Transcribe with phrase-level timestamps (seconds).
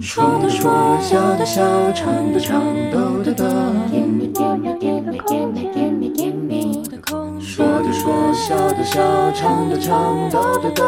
[0.00, 3.44] 说的说，笑的笑，唱的唱，抖的抖。
[3.92, 6.82] Gimme, gimme, gimme, gimme, gimme, gimme。
[7.38, 10.82] 说的说，笑的笑，唱的唱，抖的抖。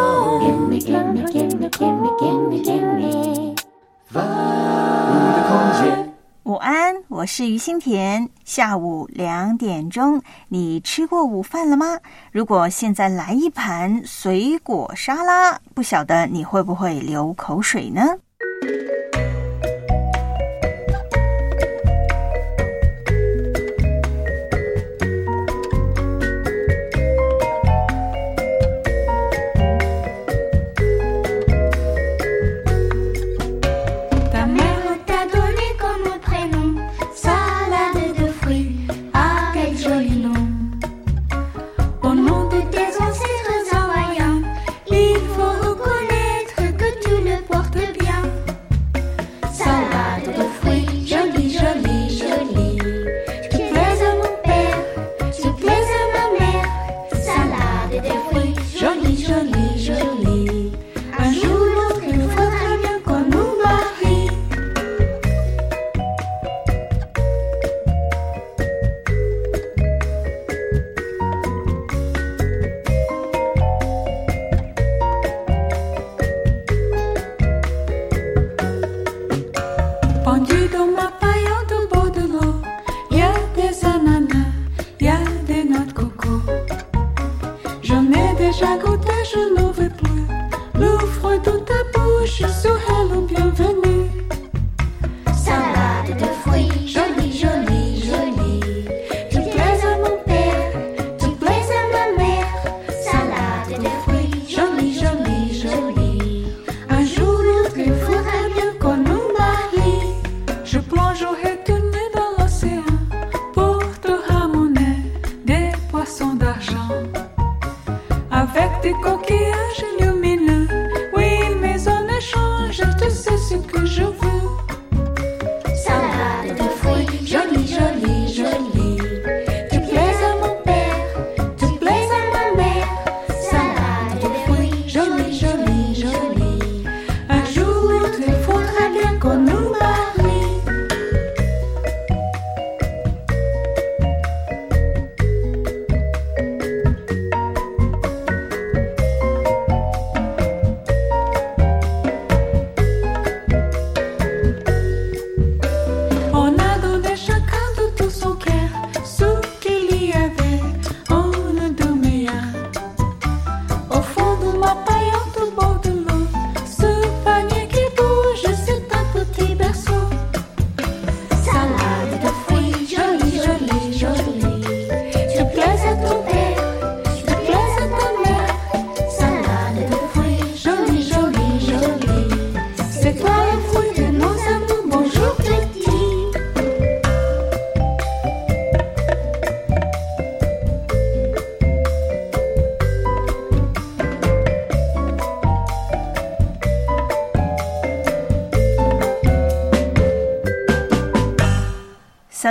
[7.18, 8.28] 我是于心田。
[8.44, 11.98] 下午两点钟，你吃过午饭了吗？
[12.30, 18.02] 如果现在来一盘水果沙拉，不晓得你会不会流口水呢？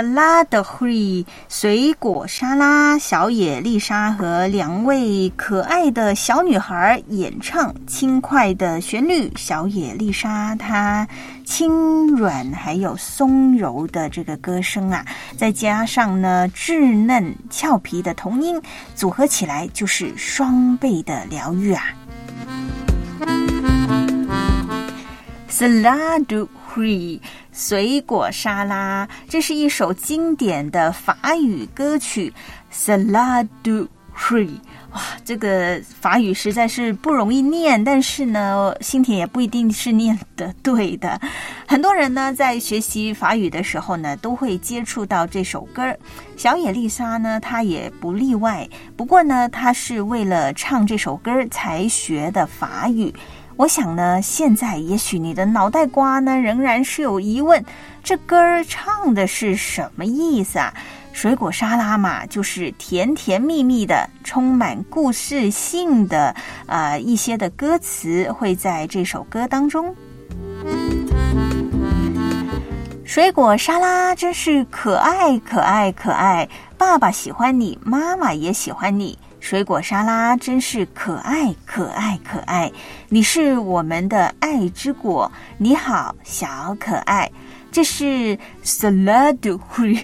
[0.02, 9.32] 拉的会水果沙拉，小野丽莎和两位可爱的小女孩演唱轻快的旋律。
[9.36, 11.06] 小野丽莎她
[11.44, 15.04] 轻软还有松柔的这个歌声啊，
[15.36, 18.60] 再加上呢稚嫩俏皮的童音，
[18.94, 21.84] 组合起来就是双倍的疗愈啊。
[27.52, 32.32] 水果沙拉，这是一首经典的法语歌曲。
[32.72, 33.48] Salad
[34.14, 34.58] free，
[34.92, 41.20] 哇，这个法语实在是不容易念，但是呢，心田也不一定是念的对的。
[41.66, 45.96] 很多人呢，在学习法语的时候呢，都会接触到这首歌。
[46.36, 48.68] 小野丽莎呢，她也不例外。
[48.96, 53.14] 不过呢，她是为了唱这首歌才学的法语。
[53.58, 57.62] 我想呢，现在也许你的脑袋瓜呢仍然是有疑问，
[58.04, 60.72] 这歌儿唱的是什么意思啊？
[61.12, 66.32] 水果沙拉嘛，就是甜甜蜜蜜的，充满故事性的
[66.66, 69.92] 啊一些的歌词会在这首歌当中。
[73.04, 79.18] 水果沙拉真是可爱可爱可爱，爸爸喜欢你，妈妈也喜欢你。
[79.48, 82.70] 水果沙拉真是可爱可爱可爱，
[83.08, 87.32] 你是我们的爱之果，你好小可爱。
[87.72, 89.38] 这是 Salad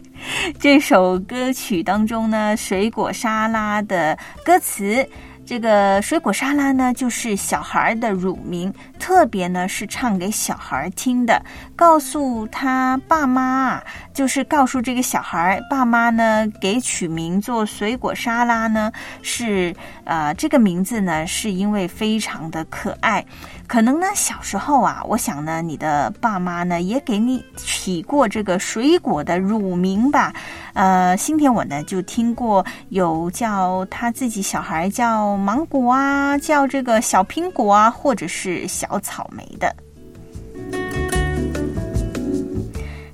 [0.58, 5.06] 这首歌曲当中呢，水果沙拉的歌词。
[5.46, 11.44] 这个水果沙拉呢，就是小孩的乳名，特别呢是唱给小孩听的，
[11.76, 13.79] 告诉他爸妈，
[14.15, 18.91] 就是告诉这个小孩爸妈呢，给取名做水果沙拉呢，
[19.23, 19.75] 是
[20.05, 23.25] 呃这个名字呢，是因为非常的可爱。
[23.67, 30.33] 可能呢，小时候啊，我想呢，你的爸妈呢也给你起过这个水果的乳名吧。
[30.75, 39.75] 呃，今天我呢就听过有叫他自己小孩叫芒果啊，叫这个小苹果啊，或者是小草莓的。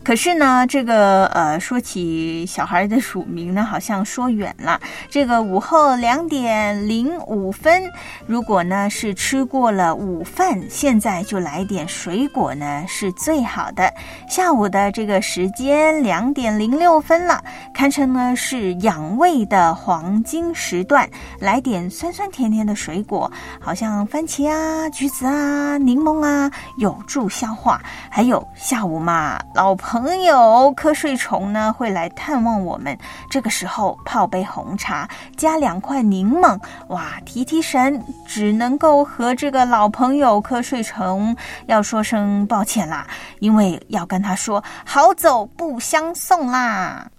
[0.02, 4.80] 可是呢，这个呃，说起小孩的署名呢，好像说远了。
[5.10, 7.82] 这个午后两点零五分，
[8.26, 13.92] 如果呢是吃过了午饭，现在就来点水果呢，是最好的。
[14.26, 17.44] 下午的这个时间两点零六分了，
[17.74, 21.06] 堪称呢是养胃的黄金时段，
[21.38, 23.30] 来点酸酸甜甜的水果，
[23.60, 27.80] 好像番茄啊、橘子啊、柠檬啊，有助消化。
[28.10, 29.89] 还有下午嘛，老朋。
[29.92, 32.96] 朋友瞌睡虫呢会来探望我们，
[33.28, 36.56] 这个时候泡杯红茶，加两块柠檬，
[36.90, 38.00] 哇，提提神。
[38.24, 43.04] 只能够和这个老朋友瞌睡虫要说声抱歉啦，
[43.40, 47.10] 因为要跟他说好走不相送啦。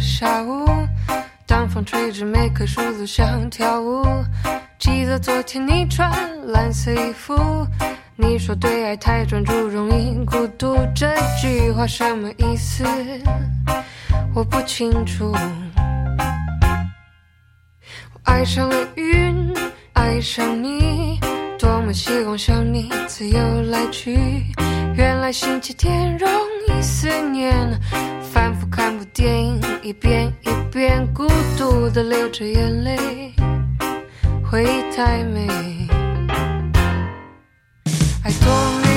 [0.00, 0.66] 下午，
[1.46, 4.04] 当风吹着每棵树都想跳舞。
[4.78, 6.10] 记得昨天你穿
[6.52, 7.34] 蓝色衣服，
[8.16, 12.84] 你说对爱太专注容易孤独，这句话什么意思？
[14.34, 15.32] 我不清楚。
[18.12, 19.52] 我爱上了云，
[19.94, 21.18] 爱上你，
[21.58, 24.16] 多么希望像你自由来去。
[24.96, 26.30] 原来星期天容
[26.68, 27.52] 易思念，
[28.32, 31.26] 反复看部电影，一遍一遍，孤
[31.58, 33.34] 独的流着眼泪，
[34.48, 35.48] 回忆太美，
[38.24, 38.52] 爱多
[38.82, 38.87] 美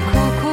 [0.00, 0.47] 苦苦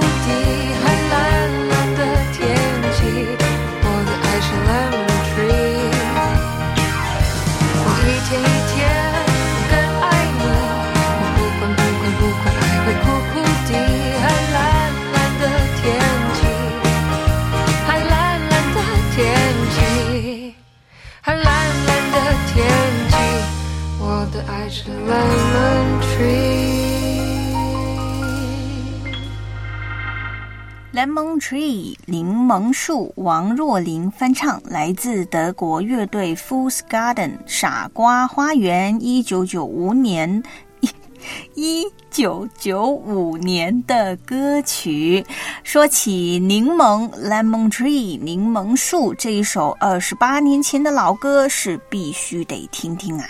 [32.55, 40.41] 柠檬树，王若琳翻唱，来自德国乐队 Fool's Garden 傻瓜花园，一九九五年
[40.79, 40.89] 一
[41.53, 45.25] 一九九五年的歌曲。
[45.63, 53.27] 说起柠檬 Lemon Tree 柠檬树这一首二十八年前的老歌，是必须得听听啊。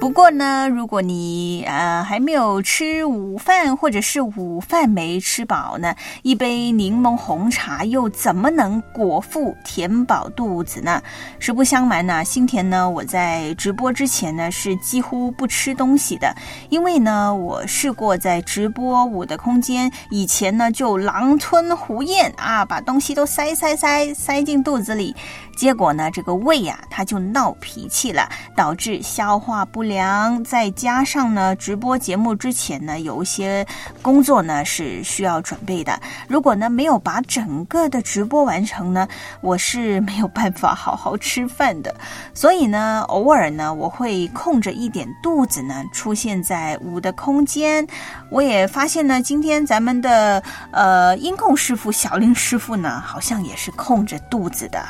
[0.00, 11.02] 不过呢，如果你呃还没有吃午饭，或者是午饭没吃饱呢，一杯柠檬红茶又怎么能果腹填饱肚子呢？
[11.38, 16.34] 实不相瞒呢，新田呢，我在直播之前呢是几乎不吃东西的，
[16.70, 25.14] 因为呢，我试过在直播我的空间以前呢就狼吞虎咽啊，把东西都塞塞塞塞进肚子里。
[25.56, 30.42] 结果呢，这个胃呀，它就闹脾气了，导致消化不良。
[30.42, 33.66] 再加上呢，直播节目之前呢，有一些
[34.00, 36.00] 工作呢是需要准备的。
[36.28, 39.06] 如果呢没有把整个的直播完成呢，
[39.42, 41.94] 我是没有办法好好吃饭的。
[42.32, 47.86] 所以呢，偶尔呢，我会空着一点肚子呢，出现在五的空间。
[48.30, 54.80] 我也发现呢，今天咱们的呃音控师傅小林师傅呢，好像也是空着肚子的。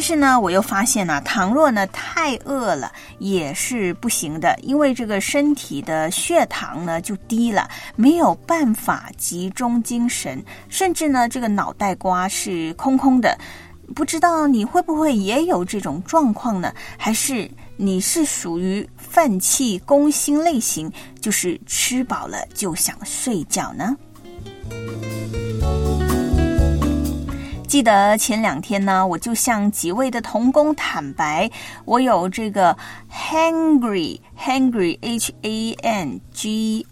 [0.00, 13.36] 但是呢，我又发现呢，倘若呢太饿了也是不行的，因为这个身体的血糖呢就低了，没有办法集中精神，甚至呢这个脑袋瓜是空空的。
[13.94, 16.72] 不知道你会不会也有这种状况呢？
[16.96, 20.90] 还是你是属于饭气攻心类型，
[21.20, 23.94] 就是吃饱了就想睡觉呢？
[27.70, 31.48] 记得前两天呢，我就向几位的童工坦白，
[31.84, 32.76] 我有这个
[33.08, 36.84] hungry hungry h a n g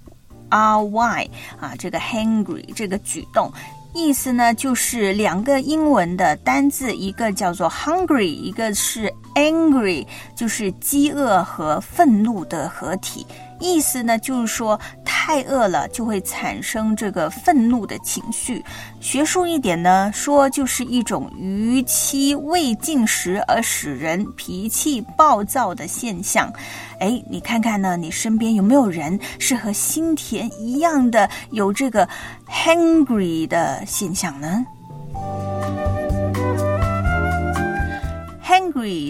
[0.49, 3.53] r y 啊，这个 hungry 这个举动，
[3.93, 10.07] 意思呢就是两个英文的单字，一个叫做 hungry，一个是 angry，
[10.37, 13.27] 就是饥饿和愤怒的合体。
[13.61, 18.65] 意思呢，就是说太饿了就会产生这个愤怒的情绪。
[19.01, 26.53] 学术一点呢，说就是一种逾期未进食而使人脾气暴躁的现象。
[27.01, 32.09] 哎，你看看呢，你身边有没有人是和新田一样的有这个
[32.49, 34.65] hungry 的现象呢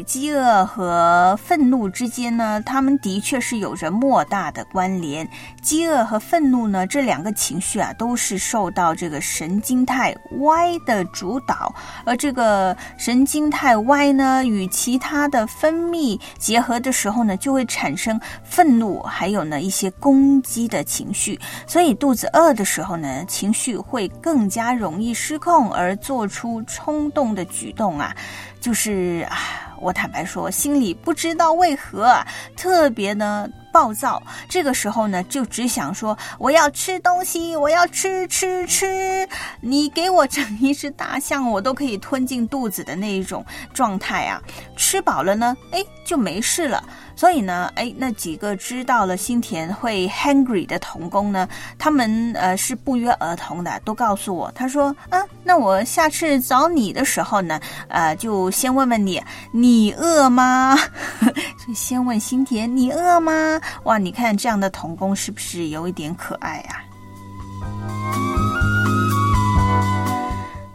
[0.06, 5.28] 饥饿和愤怒之间呢，他们的确是有着莫大的关联。
[5.60, 11.74] 饥饿和愤怒呢，这两个情绪啊，都是受到这个神经肽 Y 的主导，
[12.04, 21.38] 而这个神经肽 Y 呢，与其他的分泌结合的时候呢，就会产生愤怒，还有呢一些攻击的情绪。
[21.66, 28.14] 所以肚子饿的时候呢，情绪会更加容易失控，而做出冲动的举动啊。
[28.60, 32.18] 就是啊，我坦白说，心里不知道为何，
[32.56, 34.20] 特别呢暴躁。
[34.48, 39.28] 这个时候呢，就只想说我要吃东西，我要吃吃吃。
[39.60, 44.42] 你给我整一只大象，我都可以吞进肚子的那一种状态啊。
[44.76, 46.82] 吃饱了呢，哎，就没事了。
[47.14, 60.76] 所以呢，哎，那几个知道了新田会 hungry 的童工呢，他们呃是不约而同的都告诉我，他说，啊，那我下次找你的时候呢，呃，就先问问你，你饿吗？
[61.20, 61.28] 所
[61.68, 63.60] 以先问新田，你饿吗？
[63.84, 66.84] 哇，你看这样的童工是不是有一点可爱啊？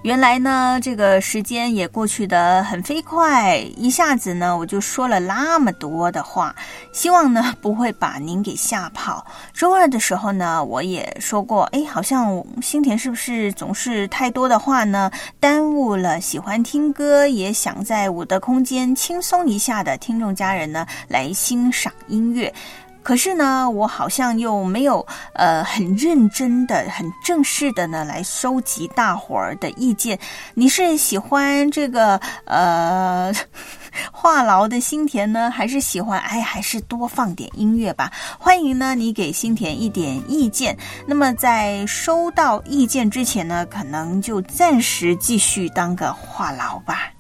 [0.04, 6.54] 原来呢，这个时间也过去的很飞快，一下子呢，我就说了那么多的话，
[6.92, 9.26] 希望呢不会把您给吓跑。
[9.54, 15.10] 周二的时候呢，我也说过，哎，好像新田是不是总是太多的话呢，
[15.40, 22.54] 耽误了喜欢听歌也想在我的空间轻松一下的听众家人呢来欣赏音乐。
[23.04, 30.18] 可是呢，我好像又没有呃很认真的、很正式的呢来收集大伙儿的意见。
[30.54, 33.32] 你是喜欢这个呃
[34.12, 38.12] 话痨的心田呢，还是喜欢哎还是多放点音乐吧？
[38.40, 40.76] 欢迎呢你给心田一点意见。
[41.06, 47.12] 那么在收到意见之前呢，可能就暂时继续当个话痨吧。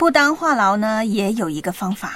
[0.00, 2.14] 不当话痨呢，也有一个方法。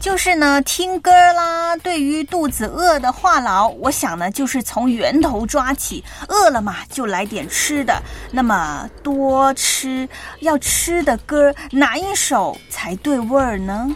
[0.00, 1.76] 就是呢，听歌啦。
[1.76, 6.02] 对于肚子饿的话痨，我想呢，就是从源头抓起。
[6.28, 8.02] 饿了嘛，就来点吃的。
[8.30, 10.08] 那么多吃，
[10.40, 13.94] 要吃的歌哪一首才对味儿呢？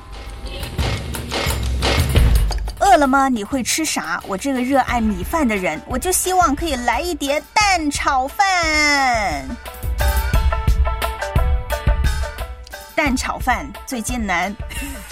[2.80, 3.30] 饿了吗？
[3.30, 4.22] 你会吃啥？
[4.26, 8.46] 我这个热爱米饭的人，我就希望可以来一碟蛋炒饭。
[12.96, 14.50] 蛋炒饭最艰难。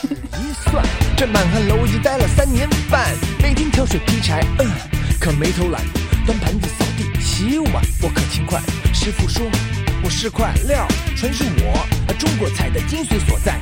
[0.03, 0.83] 一算，
[1.19, 4.71] 这满汉楼已经待了三年半，每天挑水劈柴，嗯，
[5.21, 5.83] 可没偷懒，
[6.25, 8.59] 端盘子、扫地、洗碗，我可勤快。
[8.95, 9.45] 师傅说
[10.03, 11.87] 我是块料，纯是我
[12.19, 13.59] 中国菜的精髓所在。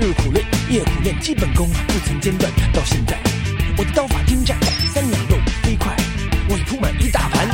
[0.00, 3.16] 日苦练，夜苦练，基本功不曾间断，到现在
[3.76, 4.58] 我的刀法精湛，
[4.92, 5.94] 三两肉飞快，
[6.48, 7.46] 我已铺满一大盘。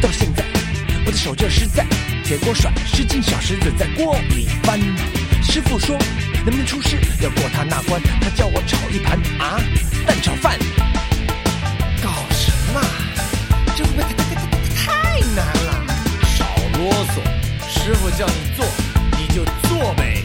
[0.00, 0.31] 到现
[1.14, 1.86] 手劲实在，
[2.24, 4.80] 铁锅甩，十斤小石子在锅里翻。
[5.42, 5.96] 师傅说。
[6.44, 6.98] 能不能出师？
[7.20, 9.60] 要过他那关，他叫我炒一盘啊
[10.04, 10.58] 蛋炒饭。
[12.02, 12.80] 搞什么？
[13.76, 14.24] 这太太
[14.74, 15.86] 太难了？
[16.36, 16.44] 少
[16.76, 17.22] 啰嗦，
[17.70, 18.66] 师傅叫你做
[19.16, 20.24] 你就做呗。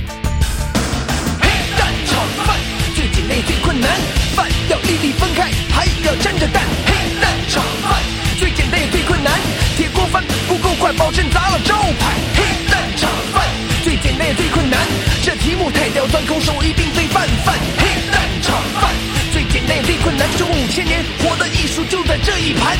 [1.39, 2.58] 嘿，蛋炒饭
[2.96, 3.91] 最简单也最困难，
[4.36, 6.63] 饭要粒粒分开，还要沾着蛋。
[6.88, 8.01] 嘿，蛋炒饭
[8.39, 9.34] 最简单也最困难，
[9.77, 12.15] 铁锅翻不够快，保证砸了招牌。
[12.34, 13.46] 嘿，蛋炒饭
[13.84, 14.79] 最简单也最困难。
[15.22, 17.53] 这题目太刁钻，空手一定非泛泛。
[17.77, 18.91] 黑蛋炒饭
[19.31, 22.75] 最简单也最困难，中五千年活的艺术就在这一盘。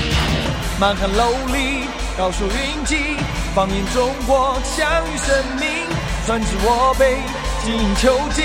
[0.80, 1.86] 满汉楼里
[2.18, 3.16] 高手云集，
[3.54, 5.70] 放眼中国享誉盛名。
[6.26, 7.18] 专治我辈
[7.64, 8.44] 精益求精，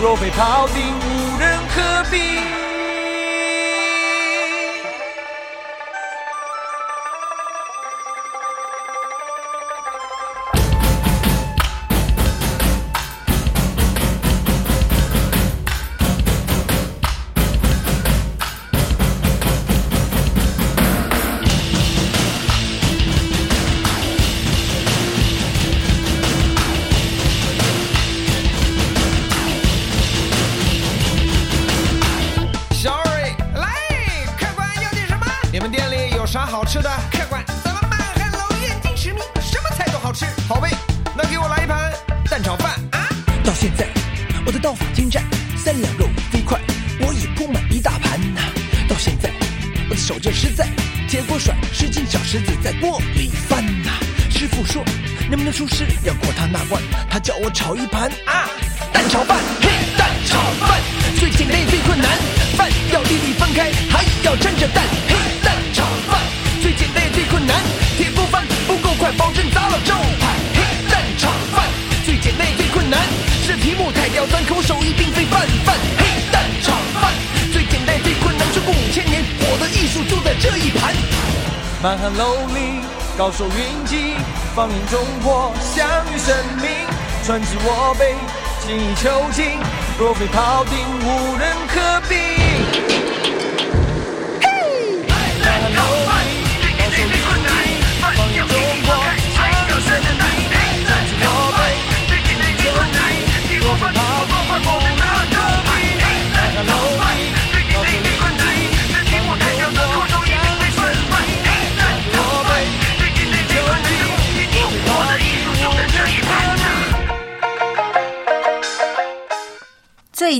[0.00, 2.67] 若非庖丁无人可比。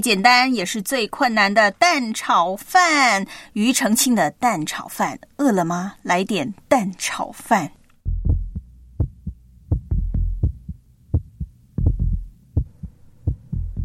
[0.00, 5.18] 简单也是最困难的蛋炒饭，庾澄庆的蛋炒饭。
[5.36, 5.94] 饿了吗？
[6.02, 7.72] 来点蛋炒饭。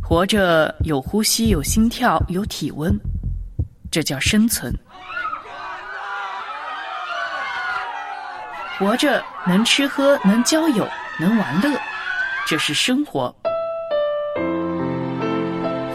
[0.02, 3.00] 活着有呼吸，有心跳，有体温，
[3.90, 4.72] 这叫生存。
[8.78, 10.88] 活着能吃喝，能交友，
[11.20, 11.80] 能玩乐，
[12.46, 13.34] 这是生活。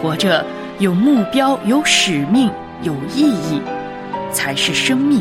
[0.00, 0.44] 活着
[0.78, 2.50] 有目标、有使命、
[2.82, 3.60] 有意义，
[4.32, 5.20] 才是生命。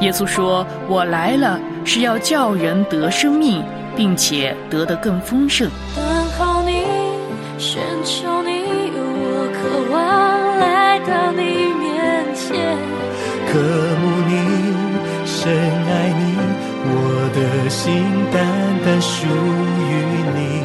[0.00, 3.62] 耶稣说：“我来了，是要叫人得生命，
[3.96, 6.04] 并且得的更丰盛。”等
[6.38, 6.84] 候你，
[7.58, 8.50] 寻求你，
[8.94, 11.40] 我渴望来到你
[11.78, 12.76] 面前。
[13.52, 13.58] 渴
[14.00, 14.32] 慕你，
[15.24, 16.20] 深爱你，
[16.84, 16.94] 我
[17.34, 18.42] 的心单
[18.84, 19.90] 单属于
[20.34, 20.61] 你。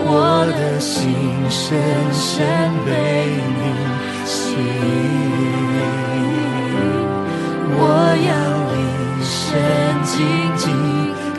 [0.00, 1.12] 我的心
[1.50, 1.76] 深
[2.12, 2.46] 深
[2.86, 2.90] 被
[3.58, 3.60] 你
[4.24, 4.62] 吸引，
[7.76, 7.82] 我
[8.28, 8.30] 要
[8.74, 8.76] 一
[9.24, 9.36] 生
[10.04, 10.14] 紧
[10.56, 10.62] 紧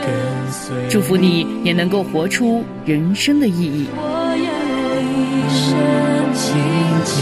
[0.01, 0.05] 跟
[0.51, 0.59] 随。
[0.89, 1.01] 祝。
[1.01, 3.87] 福你也能够活出人生的意义。
[3.95, 3.97] 我
[4.37, 4.49] 要
[5.01, 5.67] 一生
[6.33, 6.45] 紧
[7.05, 7.15] 紧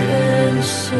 [0.00, 0.96] 跟随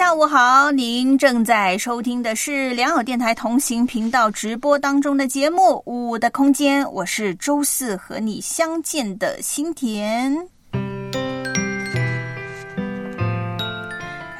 [0.00, 10.48] 下午好，您正在收听的是良友电台同行频道直播当中的节目《五的空间》，我是周四和你相见的心田。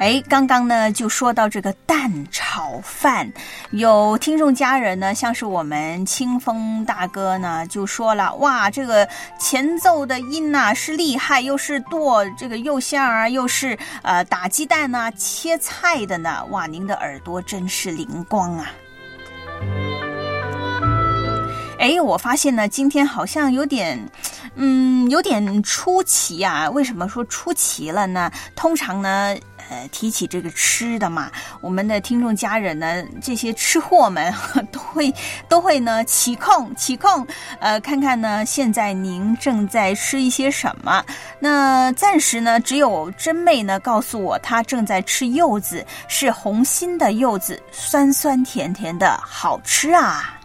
[0.01, 3.31] 哎，刚刚呢就说到这个蛋炒饭，
[3.69, 18.71] 有听众家人呢，像是我们清风大哥呢，就说了，哇，这个前奏的音呐、是厉害，又是剁这个肉馅儿啊，又是呃打鸡蛋呐、切菜的呢，哇，您的耳朵真是灵光啊！
[21.77, 23.99] 哎，我发现呢，今天好像有点，
[24.55, 26.69] 嗯，有点出奇啊。
[26.69, 28.31] 为什么说出奇了呢？
[28.55, 29.35] 通常呢，
[29.69, 34.33] 呃，提起这个吃的嘛，我们的听众家人呢，这些吃货们
[34.71, 35.13] 都会
[35.47, 37.25] 都会呢起控起控，
[37.59, 41.03] 呃，看看呢，现在您正在吃一些什么？
[41.39, 50.37] 那暂时呢，只有真妹呢告诉我，她正在吃柚子，是红心的柚子，酸酸甜甜的，好吃啊。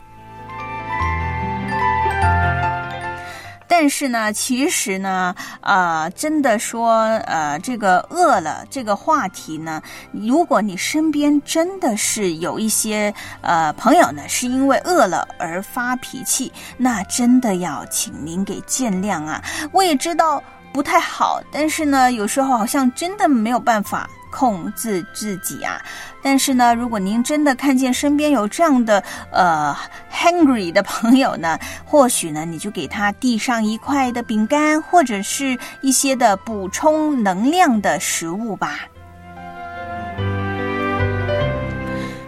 [3.78, 6.94] 但是呢，其实呢，呃，真的说，
[7.26, 13.12] 呃，这个饿了这个话题呢，如果你身边真的是有一些
[13.42, 19.44] 呃朋友呢，是因为饿了而发脾气，那真的要请您给见谅啊。
[19.72, 24.08] 我也知道不太好，但是呢，有时候好像真的没有办法。
[24.28, 25.80] 控制自己啊！
[26.28, 29.72] 但是呢，如果您真的看见身边有这样的呃
[30.12, 38.80] hungry 的朋友呢， 或许呢，你就给他递上一块的饼干，或者是一些的补充能量的食物吧。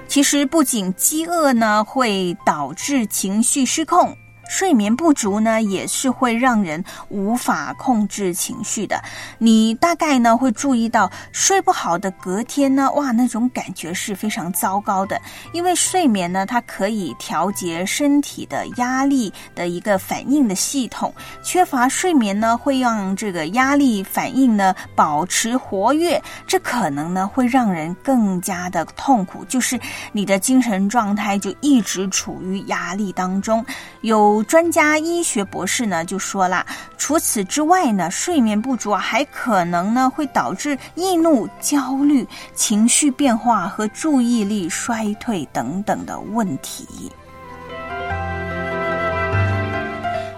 [0.06, 4.16] 其实，不仅饥饿呢会导致情绪失控。
[4.48, 9.00] 睡眠不足呢，也是会让人无法控制情绪的。
[9.38, 15.20] 你大概呢会注意到，睡不好的隔天呢，哇，那种感觉是非常糟糕的。
[15.52, 21.14] 因为睡眠呢，它可以调节身体的压力的一个反应的系统。
[21.42, 29.78] 缺乏睡眠呢，会让这个压力反应呢保持活跃，这可能呢会让人更加的痛苦，就是
[30.12, 33.64] 你的精神状态就一直处于压力当中。
[34.00, 36.64] 有专家医学博士呢就说了，
[36.96, 47.10] 除此之外呢，睡眠不足，还可能呢会导致易怒、焦虑、情绪变化和注意力衰退等等的问题。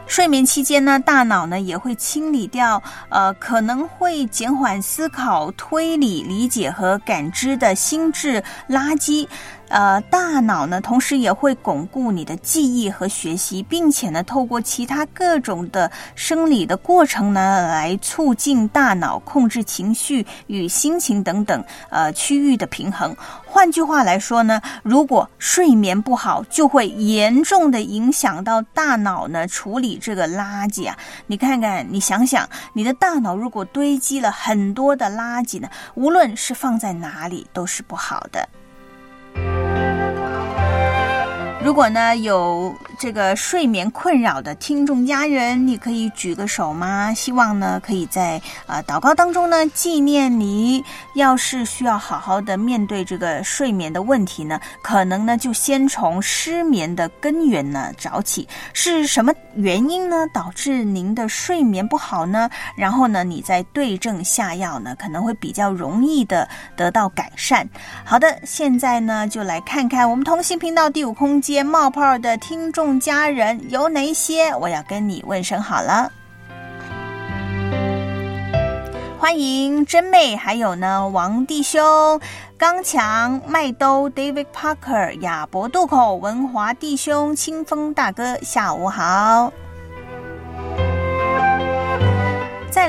[0.06, 9.28] 睡眠期间呢，大脑呢也会清理掉呃可能会减缓思考、推理、理解和感知的心智垃圾。
[9.70, 23.16] 呃，大脑呢，同时也会巩固你的记忆和学习，并且呢，透过其他各种的生理的过程呢，来促进大脑控制情绪与心情等等呃区域的平衡。
[23.46, 30.98] 换句话来说呢，如果睡眠不好，就会严重的影响到大脑呢处理这个垃圾啊。
[31.28, 38.48] 你看看，你想想，你的大脑如果堆积了很多的垃圾呢，无论是放在哪里，都是不好的。
[39.34, 39.89] Bye.
[41.62, 47.12] 如果呢有这个睡眠困扰的听众家人，你可以举个手吗？
[47.12, 50.82] 希望呢可以在呃祷告当中呢纪念你。
[51.14, 62.48] 要是需要好好的面对这个睡眠的问题呢，可能呢就先从失眠的根源呢找起，是什么原因呢导致您的睡眠不好呢？
[62.74, 67.68] 然后呢你再对症下药呢，可能会比较容易的得到改善。
[68.02, 71.49] 好的，现在呢就来看看我们同心频道第五空间。
[71.64, 74.54] 冒泡的听众家人有哪些？
[74.56, 76.12] 我要跟你问声好了。
[79.18, 82.20] 欢迎真妹，还有呢王弟兄、
[82.56, 89.52] 刚强、麦兜、David Parker、亚伯渡口、文华弟兄、清风大哥，下午好。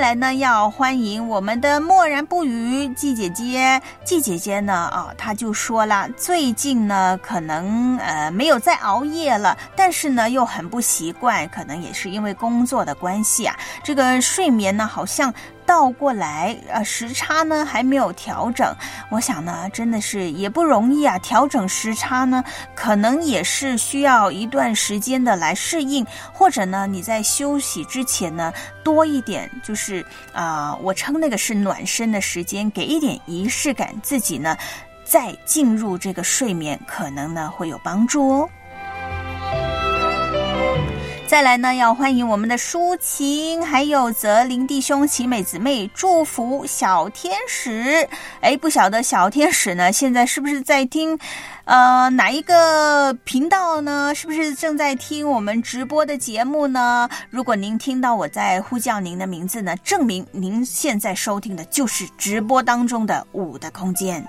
[0.01, 3.79] 来呢，要欢迎我们的默然不语季姐姐。
[4.03, 15.31] 季姐姐呢，啊，她就说了，最近呢，可能呃没有再熬夜了，但是呢，又很不习惯，可能也是因为工作的关系啊，这个睡眠呢，好像
[15.65, 18.75] 倒过来，呃，时差呢还没有调整。
[19.09, 21.17] 我想呢，真的是也不容易啊。
[21.19, 22.43] 调整时差呢，
[22.75, 34.57] 可能也是需要一段时间的来适应，或者呢，你在休息之前呢，多一点，就是啊、我称那个是暖身的时间，给一点仪式感，自己呢，
[35.03, 38.49] 再进入这个睡眠，可能呢会有帮助哦。
[41.31, 48.05] 再来呢，要欢迎我们的抒情，还有泽林弟兄、奇美姊妹，祝福小天使。
[48.41, 51.17] 哎，不晓得小天使呢，现在是不是在听？
[51.63, 54.13] 呃，哪一个频道呢？
[54.13, 57.07] 是不是正在听我们直播的节目呢？
[57.29, 64.21] 如果您听到我在呼叫您的名字呢，证明您现在收听的就是直播当中的五的空间。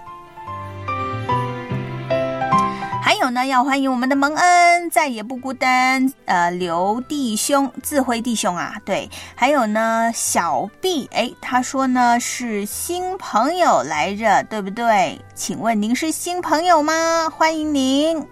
[3.12, 6.10] 还有呢，要欢迎我们的蒙恩，再也不孤单。
[6.24, 9.06] 呃，刘弟兄，智慧弟兄啊，对。
[9.34, 15.20] 还有呢，小 B，哎，他说呢是新朋友来着，对不对？
[15.34, 17.28] 请问您是新朋友吗？
[17.28, 18.26] 欢迎您。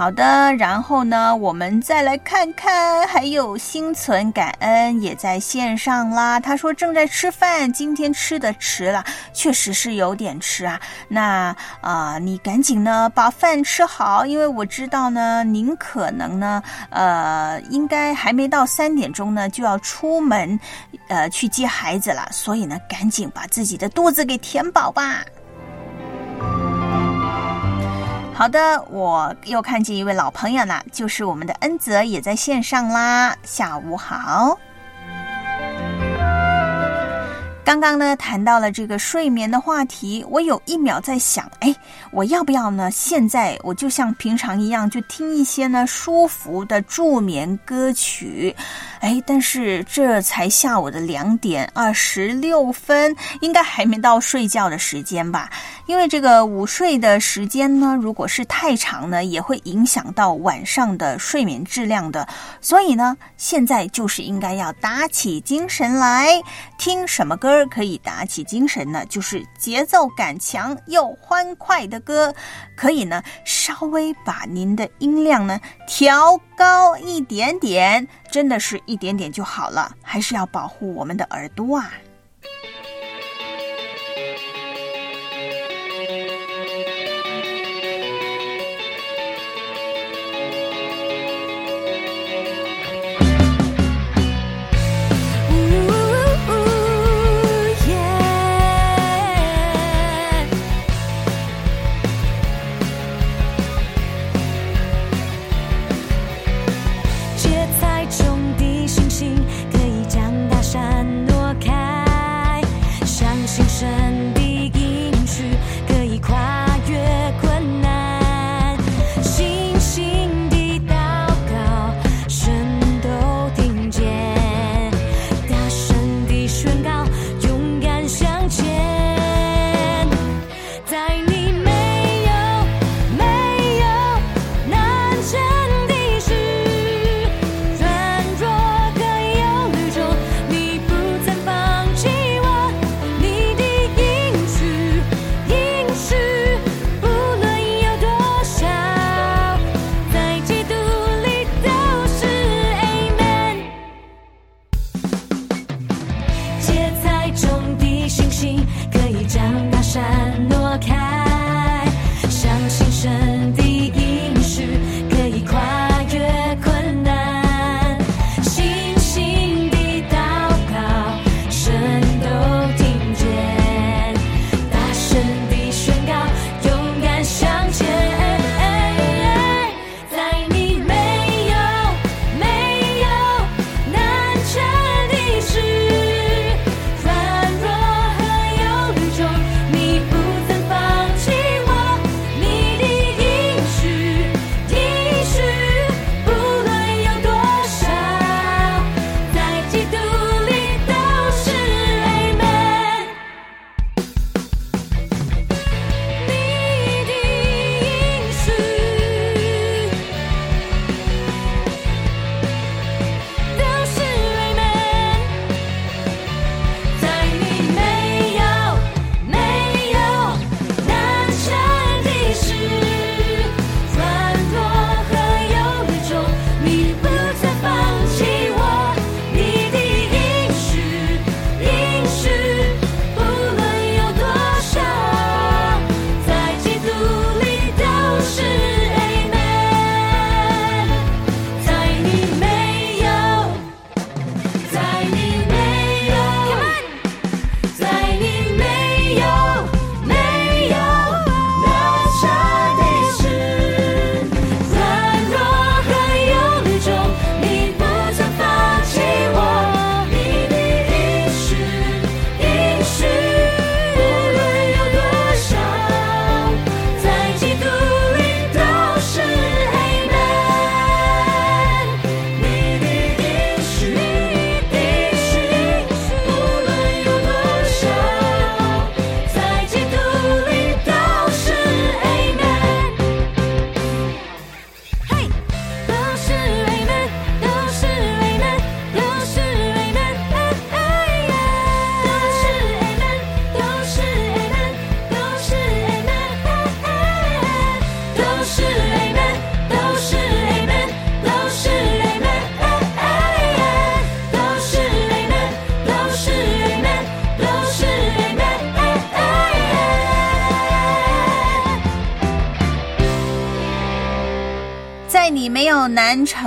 [0.00, 6.40] 好的，然后呢，我们再来看看，还有心存感恩也在线上啦。
[6.40, 10.80] 他说正在吃饭，今天吃的迟了，确实是有点迟啊。
[11.06, 20.58] 那啊、你赶紧呢把饭吃好，因为我知道呢，您可能呢，呃，应该还没到三点钟呢就要出门，
[21.08, 25.22] 呃，去接孩子了，所以呢，赶紧把自己的肚子给填饱吧。
[28.40, 33.36] 好的，我又看见一位老朋友啦，就是我们的恩泽也在线上啦。
[33.42, 34.58] 下午好。
[37.62, 41.74] 刚刚呢谈到了这个睡眠的话题，我有一秒在想，哎，
[42.10, 42.90] 我要不要呢？
[42.90, 48.54] 现在我就像平常一样，就听一些呢舒服的助眠歌曲，
[49.00, 55.48] 哎，但是这才下午的两点二十六分，应该还没到睡觉的时间吧？
[55.86, 62.26] 因为这个午睡的时间呢，如果是太长呢，也会影响到晚上的睡眠质量的。
[62.60, 66.42] 所以呢，现在就是应该要打起精神来，
[66.78, 69.04] 听什么歌歌可以打起精神呢？
[69.06, 72.32] 就是节奏感强又欢快的歌，
[72.76, 81.90] 可以呢稍微把您的音量呢调高一点点，真的是一点点就好了，还是要保护我们的耳朵啊。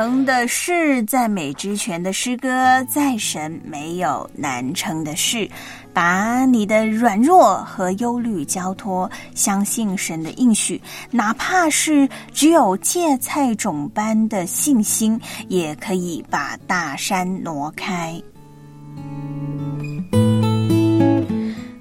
[0.03, 5.49] 成的事，赞美之泉的诗歌，在神没有难成的事。
[5.93, 18.21] 把你的软弱和忧虑交托，相信神的应许，哪怕是只有芥菜种般的信心，也可以把大山挪开。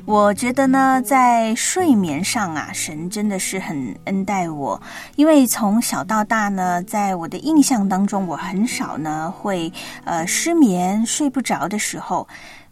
[0.05, 4.81] 我觉得呢，在睡眠上啊，神真的是很恩待我，
[5.15, 9.73] 因为从小到大呢，在我的印象当中，我很少呢会
[10.05, 12.27] 呃失眠睡不着的时候。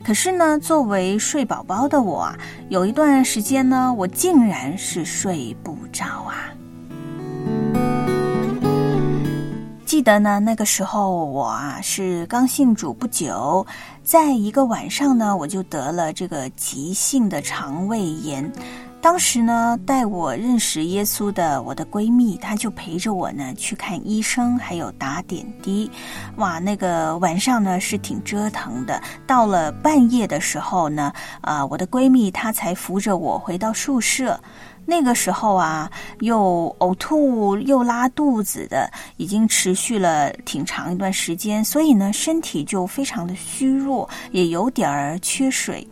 [0.04, 2.36] 可是呢，作为睡宝宝的我啊，
[2.68, 6.50] 有一段时间呢，我竟然是睡不着啊。
[9.90, 13.66] 记得呢，那个时候我啊是刚信主不久，
[14.04, 18.48] 在一个晚上呢，我就得了这个急性的肠胃炎。
[19.00, 25.90] 当时呢，带我认识耶稣的我的闺蜜，她就陪着我呢去看医生，还有打点滴。
[26.36, 29.02] 哇，那个晚上呢是挺折腾的。
[29.26, 34.38] 到了半夜的时候呢，啊，我的闺蜜她才扶着我回到宿舍。
[34.90, 45.86] 那个时候啊，又呕吐又拉肚子的，已经持续了挺长一段时间，所以呢，身体就非常的虚弱，也有点儿缺水。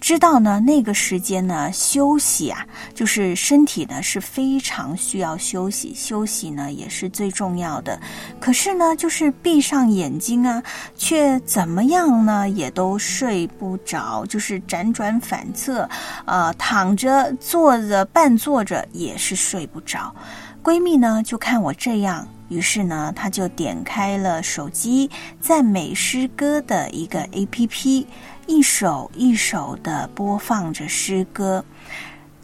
[0.00, 7.98] 知道呢，那个时间呢，休息啊，就是身体呢是非常需要休息，休息呢也是最重要的。
[8.38, 10.62] 可是呢，就是闭上眼睛啊，
[10.96, 15.88] 却怎么样呢，也都睡不着，就是辗转反侧，
[16.26, 20.14] 呃，躺着、坐着、半坐着也是睡不着。
[20.62, 25.08] 闺蜜呢就看我这样，于是呢，她就点开了手机
[25.40, 28.06] 赞美诗歌的一个 A P P。
[28.46, 31.64] 一首一首的播放着诗歌，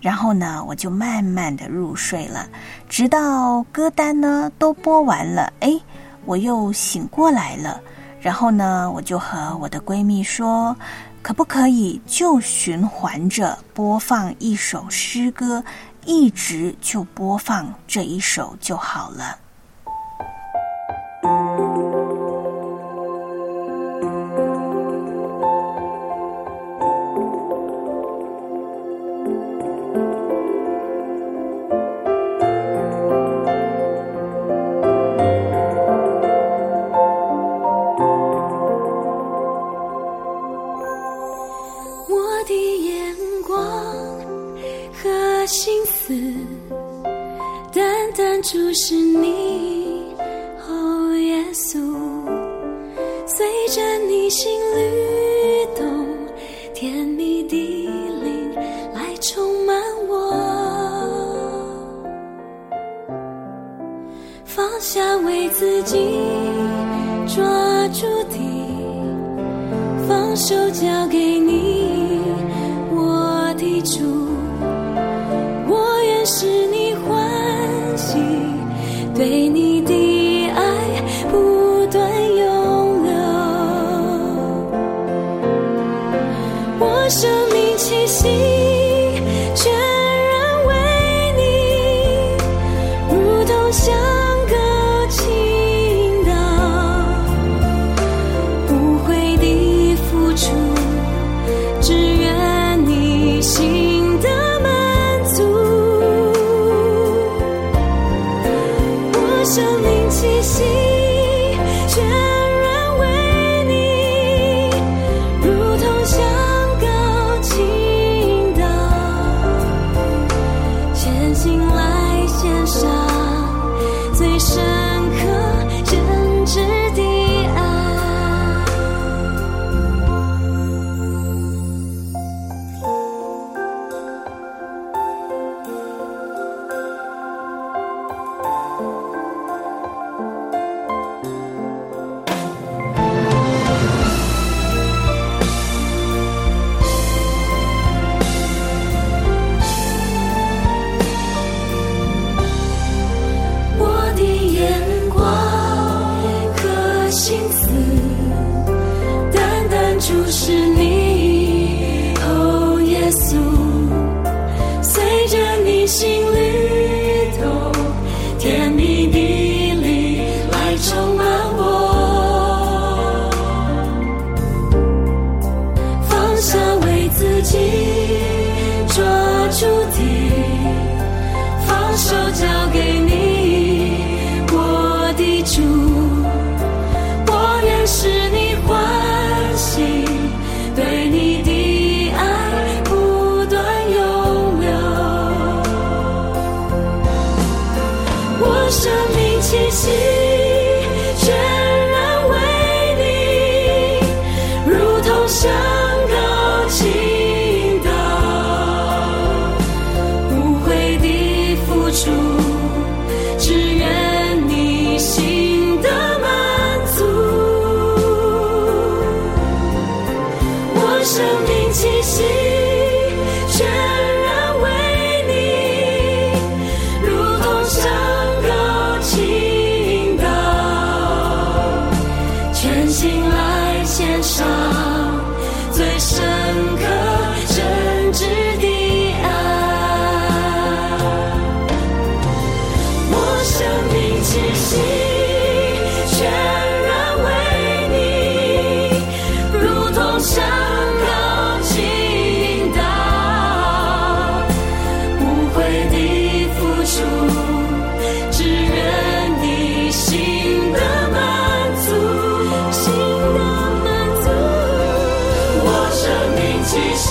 [0.00, 2.48] 然后呢，我就慢慢的入睡了，
[2.88, 5.78] 直到歌单呢都播完了，哎，
[6.24, 7.80] 我又醒过来了。
[8.20, 10.76] 然后呢，我就和我的闺蜜说，
[11.22, 15.62] 可不可以就循环着播放一首诗歌，
[16.04, 19.38] 一直就播放这一首就好了。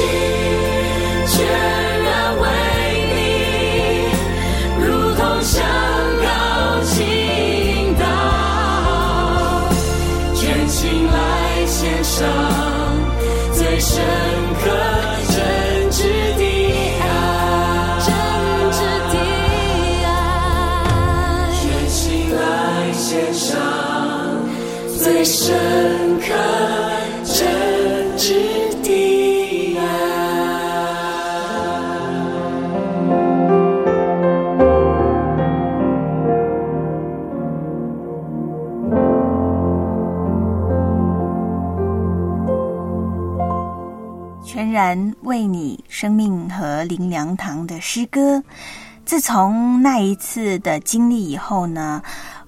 [0.02, 0.41] 命
[45.22, 48.44] 为你生命和林良堂的诗歌。
[49.06, 52.02] 自从那一次的经历以后呢，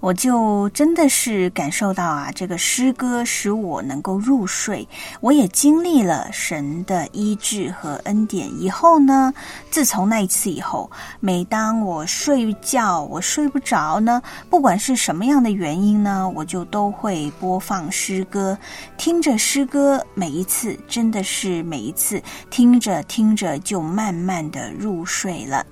[0.04, 4.86] 我就真的是感受到啊，这个诗歌使我能够入睡。
[5.22, 9.34] 我也经历了神的医治和恩典以后呢，
[9.72, 10.92] 自从那一次以后，
[11.22, 18.58] 每当我睡觉我睡不着呢，不管是什么样的原因呢，我就都会播放诗歌，
[18.98, 25.66] 听着诗歌，每一次真的是每一次听着听着就慢慢的入睡了。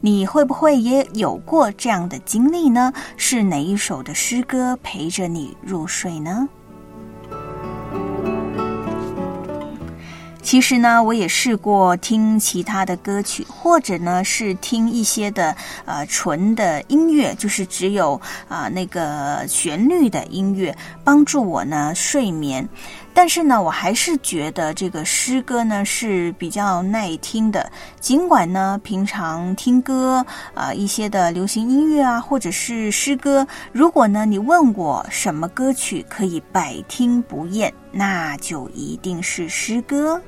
[0.00, 2.92] 你会不会也有过这样的经历呢？
[3.16, 6.48] 是哪一首的诗歌陪着你入睡呢？
[10.42, 22.68] 其实呢，我也试过听其他的歌曲，或者呢是听一些的呃纯的音乐，就是只有啊、那个旋律的音乐，帮助我呢睡眠。
[23.16, 27.72] 但是呢，我还是觉得这个诗歌呢是比较耐听的。
[27.98, 40.20] 尽管呢，平常听歌啊、一些的流行音乐啊，或者是诗歌，如果呢你问我什么歌曲可以百听不厌，那就一定是诗歌。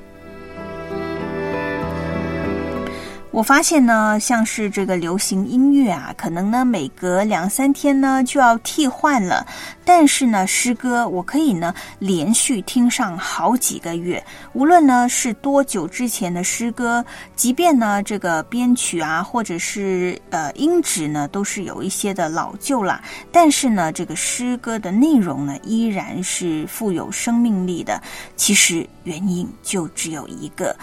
[3.31, 9.45] 我发现呢，像是这个流行音乐啊，可能呢每隔两三天呢就要替换了。
[9.85, 14.21] 但是呢，诗歌我可以呢连续听上好几个月，
[14.53, 17.05] 无论呢是多久之前的诗歌，
[17.35, 22.99] 即便呢这个编曲啊或者是呃音质呢都是有一些的老旧啦，
[23.31, 28.01] 但是呢这个诗歌的内容呢依然是富有生命力的。
[28.35, 30.75] 其实原因就只有一个，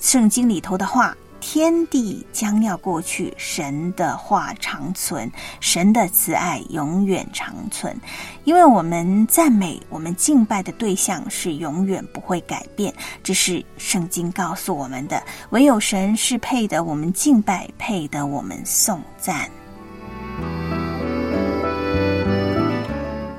[0.00, 1.14] 圣经里头的话。
[1.46, 5.30] 天地将要过去，神的话长存，
[5.60, 7.94] 神的慈爱永远长存。
[8.44, 15.22] 因为我们赞美、我们敬拜的对象是永远不会改变，这是圣经告诉我们的。
[15.50, 19.46] 唯有神是配得我们敬拜，配得我们颂赞。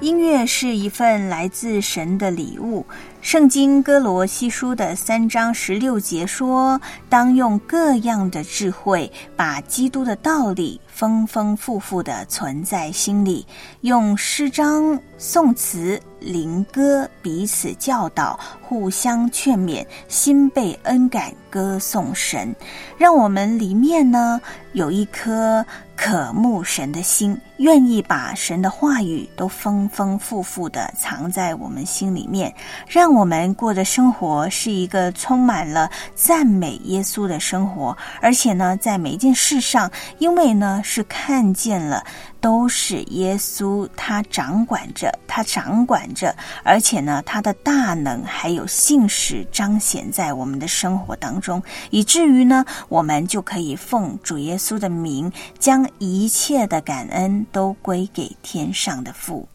[0.05, 2.85] 音乐是一份来自神的礼物。
[3.21, 6.79] 圣经哥罗西书的三章十六节说
[7.09, 13.47] ：“当用各样的智慧，把基督的道理丰丰富富的存在心里，
[13.81, 22.55] 用诗章、颂词、灵歌彼此教导，互相劝勉，心被恩感，歌颂神。
[22.95, 24.39] 让我们里面呢
[24.73, 25.65] 有一颗
[25.95, 32.53] 渴慕神的心，愿意把神的话语都丰丰富富的藏在我们心里面，
[32.87, 42.03] 让。”我们过的生活是一个充满了赞美耶稣的生活，而且呢，在每一件事上，因为呢是看见了，
[42.45, 59.47] 都是耶稣他掌管着他掌管着而且呢他的大能还有信使彰显在我们的生活当中以至于呢我们就可以奉主耶稣的名将一切的感恩都归给天上的父。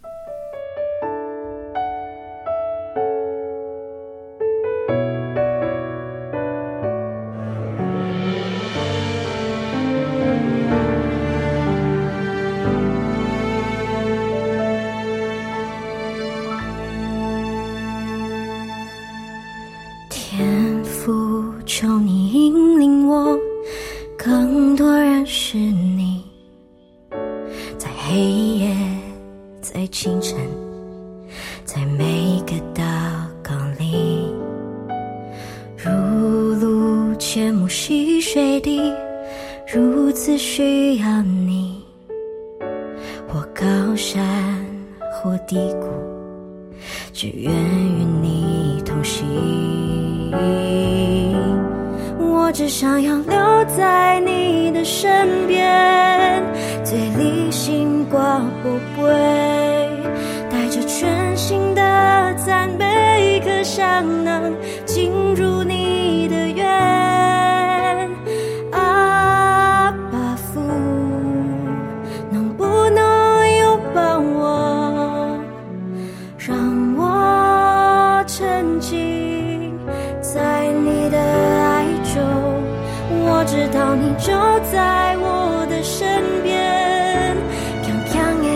[83.51, 84.31] 知道你就
[84.71, 87.37] 在我的身边。
[87.83, 88.47] 看看诶，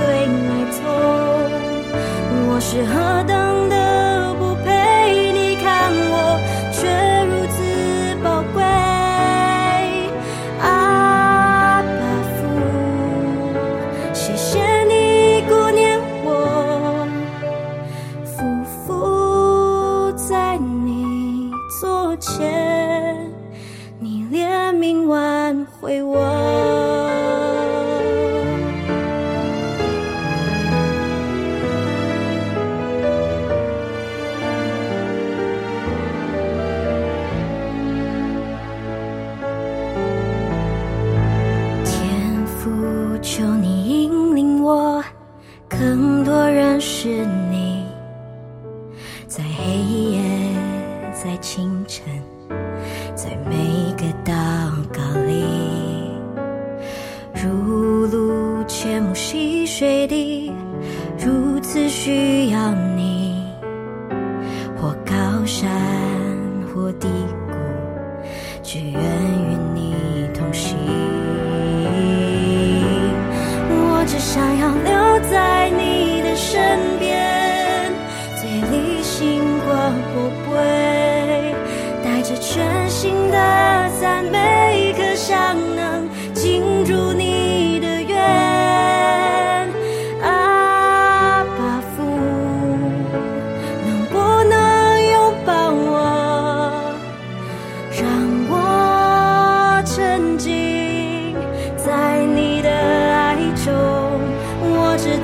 [0.00, 0.82] 对你错，
[2.48, 3.21] 我是何？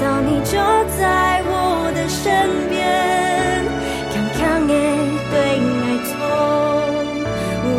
[0.09, 0.53] 只要你就
[0.99, 2.25] 在我的身
[2.71, 2.81] 边
[4.11, 4.73] 看看爱
[5.31, 6.11] 对爱错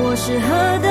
[0.04, 0.89] 我是喝的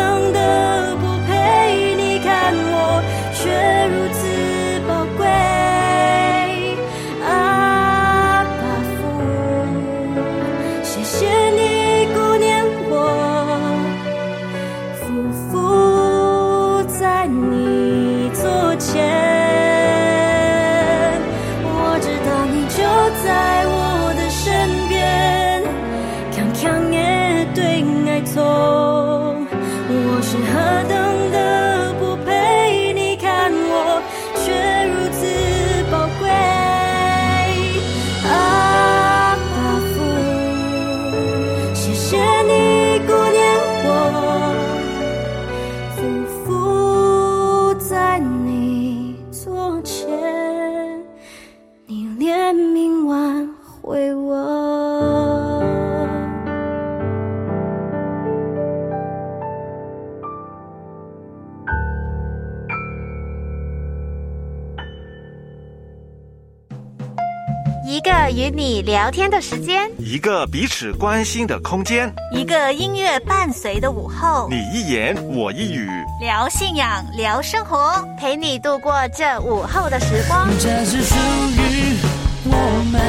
[68.99, 69.89] 聊天的时间。
[69.97, 72.13] 一个彼此关心的空间。
[72.33, 74.49] 一个音乐伴随的午后。
[74.51, 75.89] 你一言我一语。
[76.21, 77.95] 聊信仰聊生活。
[78.19, 80.49] 陪你度过这午后的时光。
[80.59, 81.97] 这是属于
[82.45, 82.57] 我
[82.91, 83.01] 们。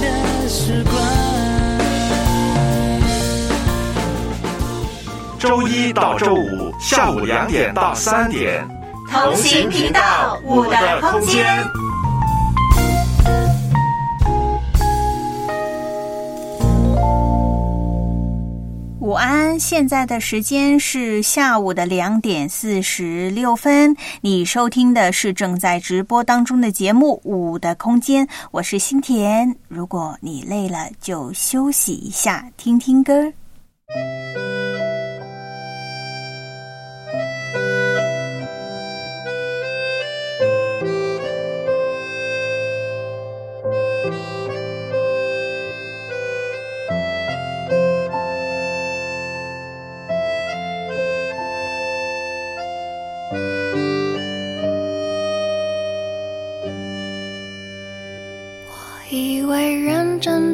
[0.00, 0.94] 的时光。
[5.36, 8.64] 周一到周五下午两点到三点。
[9.10, 11.89] 同行频道我的空间。
[19.60, 29.54] 现在的时间是下午的两点四十六分你收听的是正在直播当中的节目五的空间我是新田。
[29.68, 33.30] 如果你累了就休息一下听听歌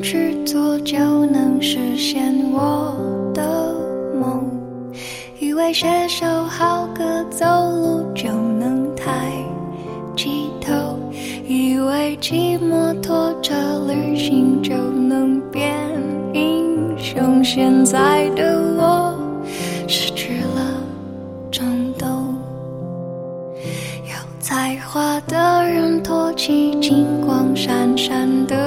[0.07, 0.97] 去做就
[1.27, 2.95] 能实现我
[3.35, 3.75] 的
[4.15, 4.49] 梦
[5.41, 9.33] 以为写首好歌走路就能抬
[10.17, 10.73] 起头
[11.49, 13.53] 以为骑摩托车
[13.89, 15.77] 旅行就能变
[16.33, 19.13] 英雄现在的我
[19.89, 20.81] 失去了
[21.51, 22.33] 冲动
[24.05, 28.66] 有才华的人托起金光闪闪的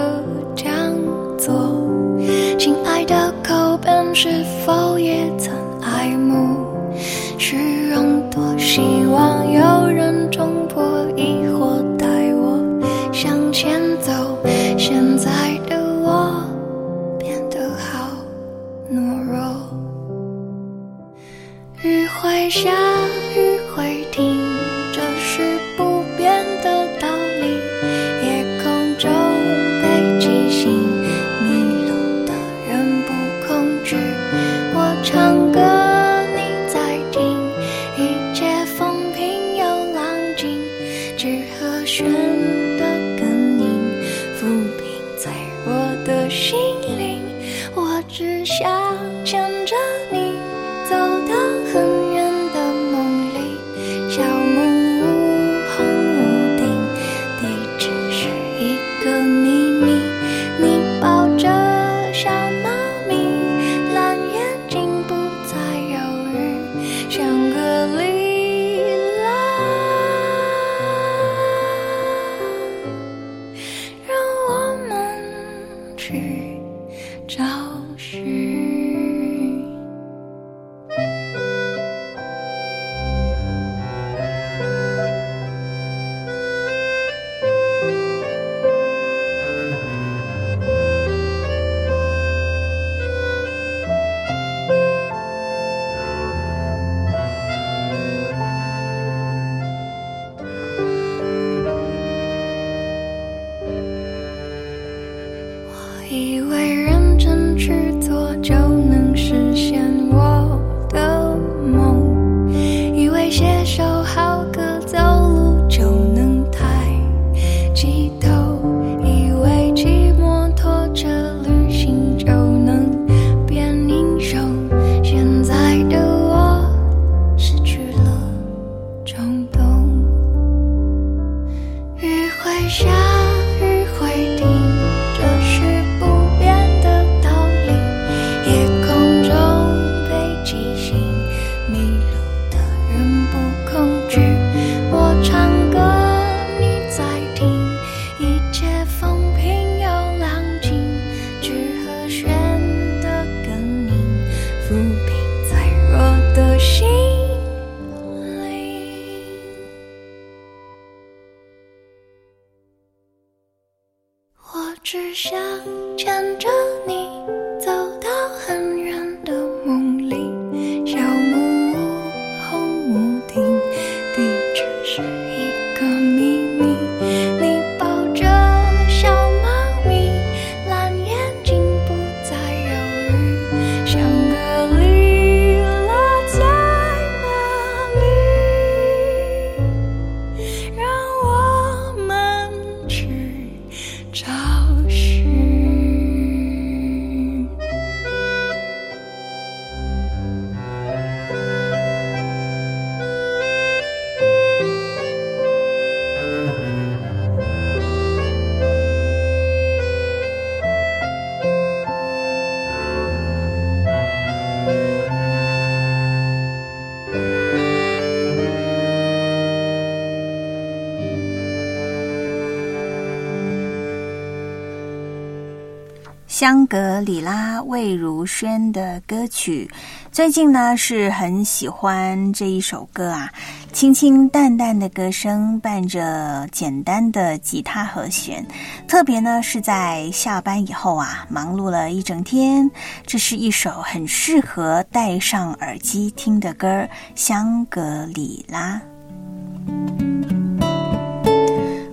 [227.69, 229.69] 魏如萱的歌曲，
[230.11, 233.31] 最近呢是很喜欢这一首歌啊，
[233.71, 238.43] 清清淡淡的歌声伴着简单的吉他和弦，
[238.87, 242.69] 特别呢是在下班以后啊，忙碌了一整天，
[243.05, 246.67] 这是一首很适合戴上耳机听的歌
[247.13, 248.81] 《香格里拉》。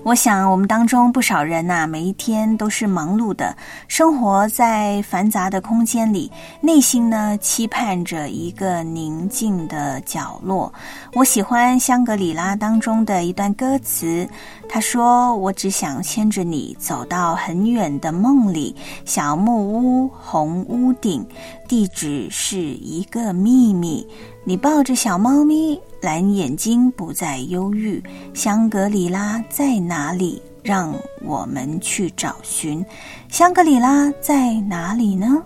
[0.07, 3.57] 我想，我们当中不少人呐、每一天都是忙碌的，
[3.89, 6.31] 生活在繁杂的空间里，
[6.61, 10.73] 内心呢期盼着一个宁静的角落。
[11.15, 14.29] 我喜欢《香格里拉》当中的一段歌词，
[14.69, 21.27] 他说：“我只想牵着你走到很远的梦里，小木屋，红屋顶，
[21.67, 24.07] 地址是一个秘密。
[24.45, 28.01] 你抱着小猫咪。”蓝眼睛不再忧郁，
[28.33, 30.41] 香格里拉在哪里？
[30.63, 30.95] 让
[31.25, 32.85] 我们去找寻。
[33.29, 35.43] 香格里拉在哪里呢？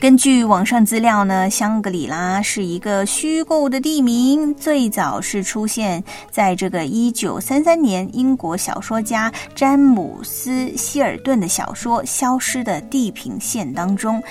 [0.00, 14.22] 根据网上资料呢，香格里拉是一个虚构的地名，最早是出现在这个一九三三年英国小说家詹姆斯·希尔顿的小说《消失的地平线》当中。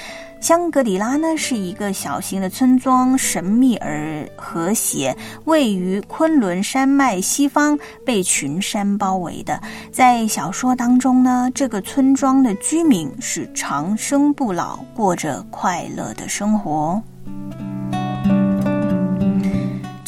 [0.42, 5.16] 香格里拉呢是一个小型的村庄，神秘而和谐，
[5.46, 9.62] 位于昆仑山脉西方，被群山包围的。
[9.92, 17.02] 在小说当中呢，这个村庄的居民是长生不老，过着快乐的生活。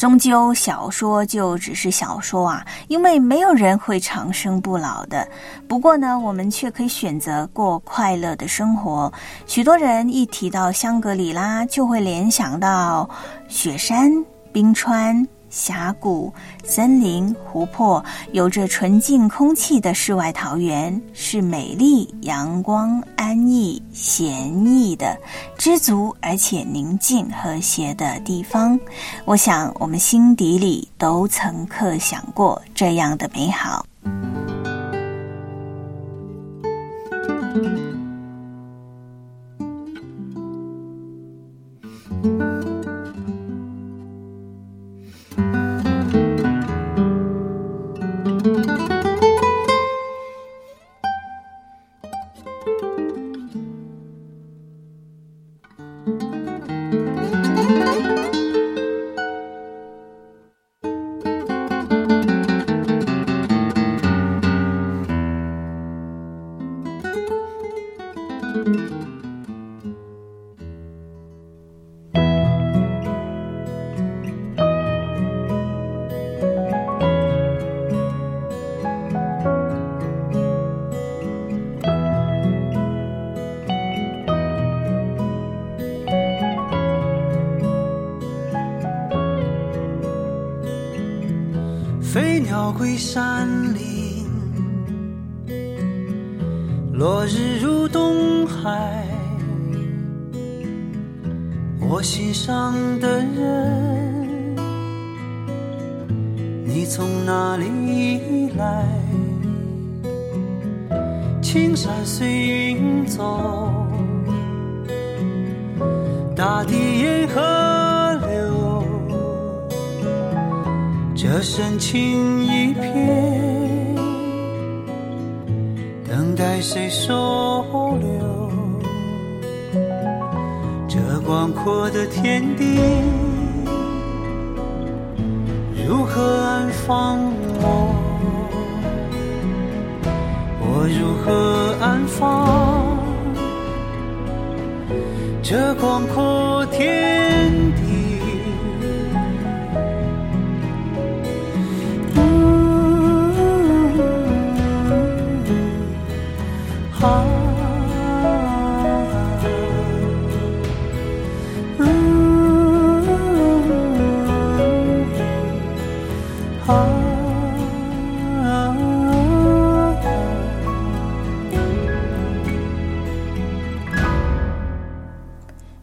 [0.02, 5.28] 终究，小说就只是小说啊，因为没有人会长生不老的。
[5.68, 9.12] 不过呢，我们却可以选择过快乐的生活。
[9.46, 13.08] 许多人一提到香格里拉，就会联想到
[13.46, 14.10] 雪山、
[14.52, 15.24] 冰川。
[15.52, 16.32] 峡谷、
[16.64, 25.14] 森林、湖泊，有着纯净空气的世外桃源，是美丽、阳光、安逸、闲逸的、
[25.58, 28.80] 知足而且宁静和谐的地方。
[29.26, 33.84] 我想，我们心底里都曾刻想过这样的美好。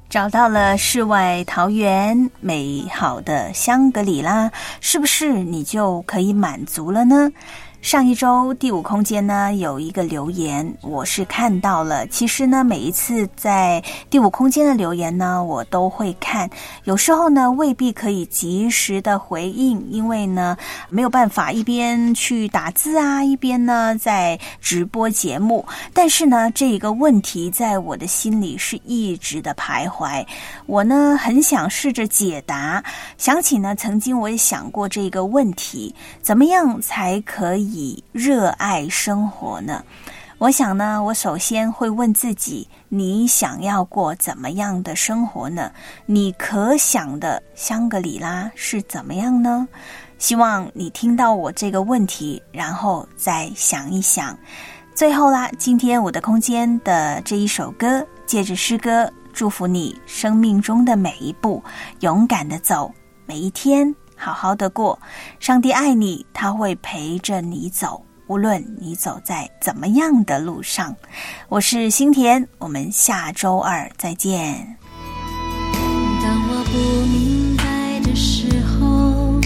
[0.09, 4.51] 找到了世外桃源，美好的香格里拉，
[4.81, 7.31] 是不是你就可以满足了呢？
[7.81, 12.05] 上一周第五空间呢有一个留言，我是看到了。
[12.07, 16.49] 其实呢，每一次在第五空间的留言呢，我都会看。
[16.83, 20.57] 有时候呢，未必可以及时的回应，因为呢
[20.89, 25.65] 没有办法一边去打字啊，一边呢在直播节目。
[25.93, 30.23] 但是呢，这一个问题在我的心里是一直的徘徊。
[30.65, 32.83] 我呢很想试着解答。
[33.17, 37.68] 想起呢，曾经我也想过这个问题：怎么样才可以？
[37.69, 39.83] 以热爱生活呢？
[40.37, 45.69] 我想呢，我首先会问自己：你想要过怎么样的生活呢？
[46.05, 49.67] 你可想的香格里拉是怎么样呢？
[50.17, 54.37] 希望你听到我这个问题，然后再想一想。
[54.95, 61.61] 最后啦，今天我的空间的这一首歌，借着诗歌祝福你生命中的每一步，
[61.99, 62.89] 勇敢的走
[63.25, 63.93] 每一天。
[64.21, 64.99] 好好的过，
[65.39, 70.93] 上帝爱你，他会陪着你走，无论你走在怎么样的路上。
[71.47, 74.77] 我是新田，我们下周二再见。
[76.21, 79.39] 当我不明白的时候，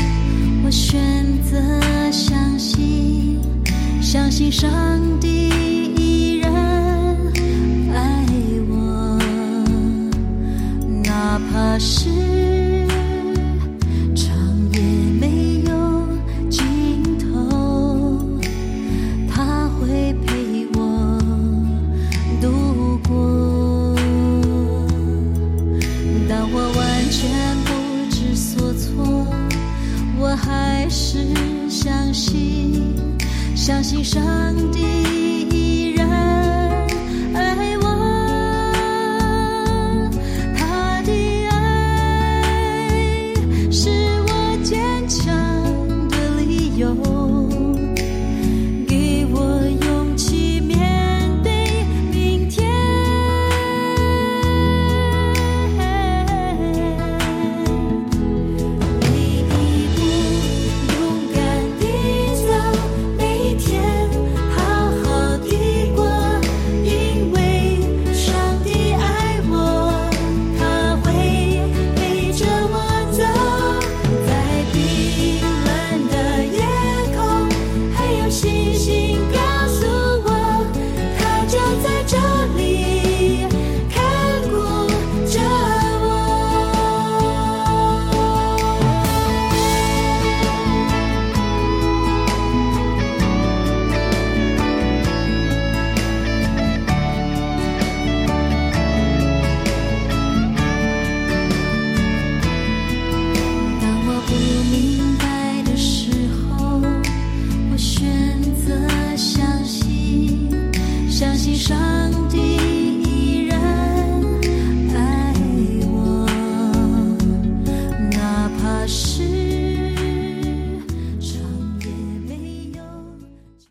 [0.66, 1.00] 我选
[1.44, 1.56] 择
[2.12, 3.40] 相信，
[4.02, 4.72] 相信上
[5.20, 5.50] 帝
[5.96, 6.52] 依然
[7.94, 8.26] 爱
[8.68, 9.20] 我，
[11.04, 12.33] 哪怕是。